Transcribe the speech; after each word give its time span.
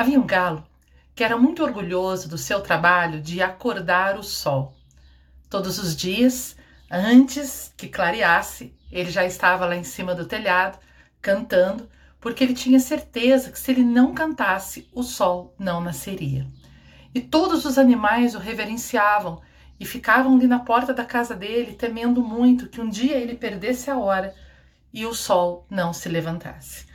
Havia 0.00 0.18
um 0.18 0.26
galo 0.26 0.66
que 1.14 1.22
era 1.22 1.36
muito 1.36 1.62
orgulhoso 1.62 2.26
do 2.26 2.38
seu 2.38 2.62
trabalho 2.62 3.20
de 3.20 3.42
acordar 3.42 4.18
o 4.18 4.22
sol. 4.22 4.74
Todos 5.50 5.78
os 5.78 5.94
dias, 5.94 6.56
antes 6.90 7.74
que 7.76 7.86
clareasse, 7.86 8.74
ele 8.90 9.10
já 9.10 9.26
estava 9.26 9.66
lá 9.66 9.76
em 9.76 9.84
cima 9.84 10.14
do 10.14 10.24
telhado 10.24 10.78
cantando, 11.20 11.86
porque 12.18 12.42
ele 12.42 12.54
tinha 12.54 12.80
certeza 12.80 13.52
que 13.52 13.58
se 13.58 13.72
ele 13.72 13.84
não 13.84 14.14
cantasse, 14.14 14.88
o 14.90 15.02
sol 15.02 15.54
não 15.58 15.82
nasceria. 15.82 16.46
E 17.14 17.20
todos 17.20 17.66
os 17.66 17.76
animais 17.76 18.34
o 18.34 18.38
reverenciavam 18.38 19.42
e 19.78 19.84
ficavam 19.84 20.34
ali 20.34 20.46
na 20.46 20.60
porta 20.60 20.94
da 20.94 21.04
casa 21.04 21.36
dele, 21.36 21.74
temendo 21.74 22.22
muito 22.22 22.70
que 22.70 22.80
um 22.80 22.88
dia 22.88 23.18
ele 23.18 23.34
perdesse 23.34 23.90
a 23.90 23.98
hora 23.98 24.34
e 24.94 25.04
o 25.04 25.12
sol 25.12 25.66
não 25.68 25.92
se 25.92 26.08
levantasse. 26.08 26.88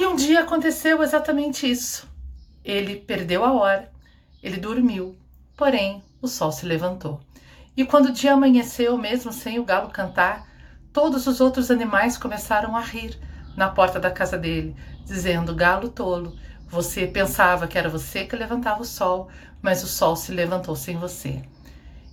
E 0.00 0.06
um 0.06 0.16
dia 0.16 0.40
aconteceu 0.40 1.02
exatamente 1.02 1.70
isso. 1.70 2.08
Ele 2.64 2.96
perdeu 2.96 3.44
a 3.44 3.52
hora, 3.52 3.92
ele 4.42 4.56
dormiu, 4.56 5.14
porém 5.54 6.02
o 6.22 6.26
sol 6.26 6.50
se 6.50 6.64
levantou. 6.64 7.20
E 7.76 7.84
quando 7.84 8.06
o 8.06 8.12
dia 8.12 8.32
amanheceu, 8.32 8.96
mesmo 8.96 9.30
sem 9.30 9.58
o 9.58 9.62
galo 9.62 9.90
cantar, 9.90 10.48
todos 10.90 11.26
os 11.26 11.38
outros 11.38 11.70
animais 11.70 12.16
começaram 12.16 12.74
a 12.74 12.80
rir 12.80 13.20
na 13.54 13.68
porta 13.68 14.00
da 14.00 14.10
casa 14.10 14.38
dele, 14.38 14.74
dizendo: 15.04 15.54
Galo 15.54 15.90
tolo, 15.90 16.34
você 16.66 17.06
pensava 17.06 17.68
que 17.68 17.76
era 17.76 17.90
você 17.90 18.24
que 18.24 18.34
levantava 18.34 18.80
o 18.80 18.86
sol, 18.86 19.28
mas 19.60 19.84
o 19.84 19.86
sol 19.86 20.16
se 20.16 20.32
levantou 20.32 20.74
sem 20.76 20.96
você. 20.96 21.42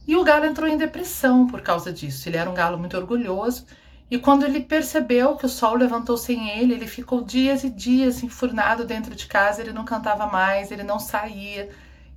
E 0.06 0.18
o 0.18 0.26
galo 0.26 0.44
entrou 0.44 0.68
em 0.68 0.76
depressão 0.76 1.48
por 1.48 1.62
causa 1.62 1.94
disso. 1.94 2.28
Ele 2.28 2.36
era 2.36 2.50
um 2.50 2.54
galo 2.54 2.78
muito 2.78 2.98
orgulhoso 2.98 3.66
e 4.10 4.18
quando 4.18 4.46
ele 4.46 4.62
percebeu 4.62 5.36
que 5.36 5.46
o 5.46 5.50
sol 5.50 5.76
levantou 5.76 6.18
sem 6.18 6.50
ele, 6.50 6.74
ele 6.74 6.88
ficou 6.88 7.24
dias 7.24 7.66
e 7.66 7.70
dias 7.70 8.24
enfurnado 8.24 8.86
dentro 8.86 9.14
de 9.14 9.26
casa, 9.26 9.62
ele 9.62 9.74
não 9.74 9.84
cantava 9.84 10.26
mais, 10.26 10.72
ele 10.72 10.84
não 10.84 10.98
saía, 10.98 11.70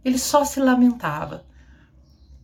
ele 0.04 0.18
só 0.18 0.44
se 0.44 0.60
lamentava. 0.60 1.44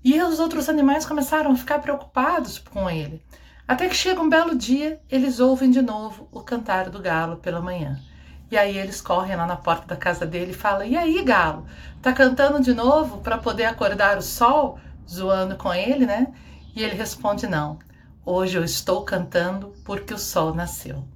E 0.02 0.20
os 0.20 0.40
outros 0.40 0.68
animais 0.68 1.06
começaram 1.06 1.52
a 1.52 1.56
ficar 1.56 1.78
preocupados 1.78 2.58
com 2.58 2.90
ele. 2.90 3.22
Até 3.68 3.88
que 3.88 3.94
chega 3.94 4.20
um 4.20 4.28
belo 4.28 4.56
dia, 4.56 5.00
eles 5.08 5.38
ouvem 5.38 5.70
de 5.70 5.82
novo 5.82 6.28
o 6.32 6.40
cantar 6.40 6.90
do 6.90 7.00
galo 7.00 7.36
pela 7.36 7.60
manhã. 7.60 8.00
E 8.50 8.56
aí 8.56 8.76
eles 8.76 9.00
correm 9.00 9.36
lá 9.36 9.46
na 9.46 9.56
porta 9.56 9.86
da 9.86 9.96
casa 9.96 10.24
dele 10.24 10.52
e 10.52 10.54
falam: 10.54 10.86
E 10.86 10.96
aí, 10.96 11.20
galo, 11.24 11.66
tá 12.00 12.12
cantando 12.12 12.60
de 12.60 12.72
novo 12.72 13.18
para 13.18 13.38
poder 13.38 13.64
acordar 13.64 14.18
o 14.18 14.22
sol? 14.22 14.78
Zoando 15.08 15.56
com 15.56 15.74
ele, 15.74 16.06
né? 16.06 16.32
E 16.74 16.84
ele 16.84 16.94
responde: 16.94 17.48
Não, 17.48 17.78
Hoje 18.28 18.58
eu 18.58 18.64
estou 18.64 19.04
cantando 19.04 19.72
porque 19.84 20.12
o 20.12 20.18
sol 20.18 20.52
nasceu. 20.52 21.06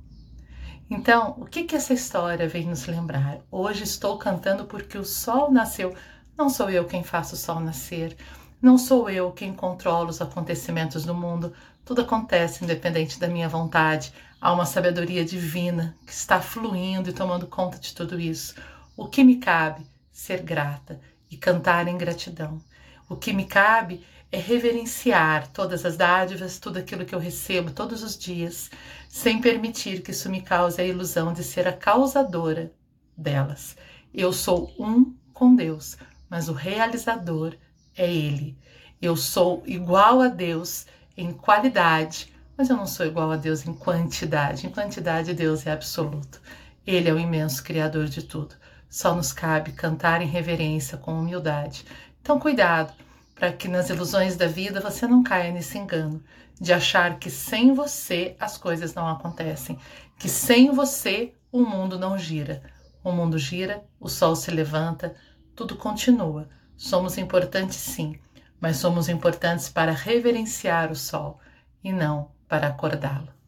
Então, 0.88 1.34
o 1.38 1.44
que 1.44 1.64
que 1.64 1.74
essa 1.74 1.92
história 1.92 2.48
vem 2.48 2.68
nos 2.68 2.86
lembrar? 2.86 3.40
Hoje 3.50 3.82
estou 3.82 4.16
cantando 4.16 4.64
porque 4.64 4.96
o 4.96 5.04
sol 5.04 5.50
nasceu. 5.50 5.92
Não 6.38 6.48
sou 6.48 6.70
eu 6.70 6.84
quem 6.84 7.02
faço 7.02 7.34
o 7.34 7.36
sol 7.36 7.58
nascer. 7.58 8.16
Não 8.62 8.78
sou 8.78 9.10
eu 9.10 9.32
quem 9.32 9.52
controla 9.52 10.08
os 10.08 10.22
acontecimentos 10.22 11.04
do 11.04 11.12
mundo. 11.12 11.52
Tudo 11.84 12.02
acontece 12.02 12.62
independente 12.62 13.18
da 13.18 13.26
minha 13.26 13.48
vontade. 13.48 14.14
Há 14.40 14.52
uma 14.52 14.64
sabedoria 14.64 15.24
divina 15.24 15.96
que 16.06 16.12
está 16.12 16.40
fluindo 16.40 17.10
e 17.10 17.12
tomando 17.12 17.48
conta 17.48 17.76
de 17.76 17.92
tudo 17.92 18.20
isso. 18.20 18.54
O 18.96 19.08
que 19.08 19.24
me 19.24 19.38
cabe? 19.38 19.84
Ser 20.12 20.42
grata 20.42 21.00
e 21.28 21.36
cantar 21.36 21.88
em 21.88 21.98
gratidão. 21.98 22.62
O 23.10 23.16
que 23.16 23.32
me 23.32 23.44
cabe 23.44 24.06
é 24.30 24.38
reverenciar 24.38 25.48
todas 25.48 25.84
as 25.84 25.96
dádivas, 25.96 26.60
tudo 26.60 26.78
aquilo 26.78 27.04
que 27.04 27.12
eu 27.12 27.18
recebo 27.18 27.72
todos 27.72 28.04
os 28.04 28.16
dias, 28.16 28.70
sem 29.08 29.40
permitir 29.40 30.00
que 30.00 30.12
isso 30.12 30.30
me 30.30 30.40
cause 30.40 30.80
a 30.80 30.84
ilusão 30.84 31.32
de 31.32 31.42
ser 31.42 31.66
a 31.66 31.72
causadora 31.72 32.72
delas. 33.16 33.76
Eu 34.14 34.32
sou 34.32 34.72
um 34.78 35.12
com 35.34 35.56
Deus, 35.56 35.96
mas 36.28 36.48
o 36.48 36.52
realizador 36.52 37.56
é 37.96 38.08
Ele. 38.08 38.56
Eu 39.02 39.16
sou 39.16 39.64
igual 39.66 40.20
a 40.20 40.28
Deus 40.28 40.86
em 41.16 41.32
qualidade, 41.32 42.32
mas 42.56 42.70
eu 42.70 42.76
não 42.76 42.86
sou 42.86 43.04
igual 43.04 43.32
a 43.32 43.36
Deus 43.36 43.66
em 43.66 43.72
quantidade. 43.72 44.68
Em 44.68 44.70
quantidade, 44.70 45.34
Deus 45.34 45.66
é 45.66 45.72
absoluto. 45.72 46.40
Ele 46.86 47.08
é 47.08 47.12
o 47.12 47.18
imenso 47.18 47.64
Criador 47.64 48.04
de 48.04 48.22
tudo. 48.22 48.54
Só 48.88 49.14
nos 49.14 49.32
cabe 49.32 49.72
cantar 49.72 50.22
em 50.22 50.26
reverência, 50.26 50.98
com 50.98 51.18
humildade. 51.18 51.84
Então, 52.20 52.38
cuidado 52.38 52.92
para 53.34 53.52
que 53.52 53.68
nas 53.68 53.88
ilusões 53.88 54.36
da 54.36 54.46
vida 54.46 54.80
você 54.80 55.06
não 55.06 55.22
caia 55.22 55.50
nesse 55.50 55.78
engano 55.78 56.22
de 56.60 56.74
achar 56.74 57.18
que 57.18 57.30
sem 57.30 57.72
você 57.72 58.36
as 58.38 58.58
coisas 58.58 58.92
não 58.92 59.08
acontecem, 59.08 59.78
que 60.18 60.28
sem 60.28 60.70
você 60.70 61.32
o 61.50 61.62
mundo 61.62 61.98
não 61.98 62.18
gira. 62.18 62.62
O 63.02 63.10
mundo 63.10 63.38
gira, 63.38 63.82
o 63.98 64.10
sol 64.10 64.36
se 64.36 64.50
levanta, 64.50 65.16
tudo 65.56 65.74
continua. 65.74 66.50
Somos 66.76 67.16
importantes 67.16 67.78
sim, 67.78 68.18
mas 68.60 68.76
somos 68.76 69.08
importantes 69.08 69.70
para 69.70 69.92
reverenciar 69.92 70.92
o 70.92 70.96
sol 70.96 71.40
e 71.82 71.90
não 71.92 72.30
para 72.46 72.68
acordá-lo. 72.68 73.39